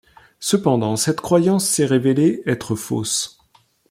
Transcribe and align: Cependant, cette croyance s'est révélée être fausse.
Cependant, 0.39 0.95
cette 0.95 1.21
croyance 1.21 1.67
s'est 1.67 1.85
révélée 1.85 2.41
être 2.47 2.73
fausse. 2.75 3.37